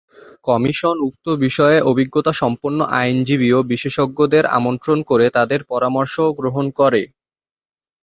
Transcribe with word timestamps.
Commission 0.45 0.95
উক্ত 1.07 1.25
বিষয়ে 1.43 1.77
অভিজ্ঞতাসম্পন্ন 1.91 2.79
আইনজীবী 2.97 3.49
ও 3.53 3.69
বিশেষজ্ঞদের 3.71 4.43
আমন্ত্রণ 4.57 4.97
করে 5.09 5.25
তাদের 5.37 5.59
পরামর্শও 5.71 6.35
গ্রহণ 6.39 6.65
করে। 6.79 7.01